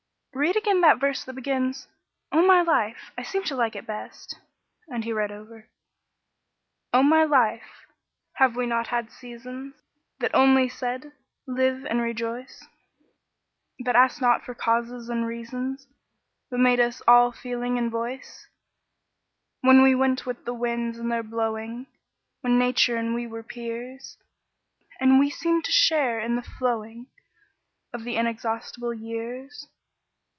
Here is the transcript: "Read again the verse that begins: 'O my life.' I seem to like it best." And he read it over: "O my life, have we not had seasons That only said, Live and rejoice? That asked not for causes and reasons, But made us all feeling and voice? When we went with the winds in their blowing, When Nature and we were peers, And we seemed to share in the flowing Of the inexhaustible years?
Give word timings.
"Read 0.33 0.55
again 0.55 0.79
the 0.79 0.95
verse 0.95 1.25
that 1.25 1.33
begins: 1.33 1.89
'O 2.31 2.41
my 2.47 2.61
life.' 2.61 3.11
I 3.17 3.21
seem 3.21 3.43
to 3.43 3.55
like 3.55 3.75
it 3.75 3.85
best." 3.85 4.39
And 4.87 5.03
he 5.03 5.11
read 5.11 5.29
it 5.29 5.33
over: 5.33 5.67
"O 6.93 7.03
my 7.03 7.25
life, 7.25 7.85
have 8.35 8.55
we 8.55 8.65
not 8.65 8.87
had 8.87 9.11
seasons 9.11 9.75
That 10.19 10.33
only 10.33 10.69
said, 10.69 11.11
Live 11.47 11.83
and 11.85 11.99
rejoice? 11.99 12.65
That 13.79 13.97
asked 13.97 14.21
not 14.21 14.45
for 14.45 14.55
causes 14.55 15.09
and 15.09 15.27
reasons, 15.27 15.85
But 16.49 16.61
made 16.61 16.79
us 16.79 17.01
all 17.09 17.33
feeling 17.33 17.77
and 17.77 17.91
voice? 17.91 18.47
When 19.59 19.83
we 19.83 19.93
went 19.95 20.25
with 20.25 20.45
the 20.45 20.53
winds 20.53 20.97
in 20.97 21.09
their 21.09 21.23
blowing, 21.23 21.87
When 22.39 22.57
Nature 22.57 22.95
and 22.95 23.13
we 23.13 23.27
were 23.27 23.43
peers, 23.43 24.17
And 24.97 25.19
we 25.19 25.29
seemed 25.29 25.65
to 25.65 25.73
share 25.73 26.21
in 26.21 26.37
the 26.37 26.41
flowing 26.41 27.07
Of 27.93 28.05
the 28.05 28.15
inexhaustible 28.15 28.93
years? 28.93 29.67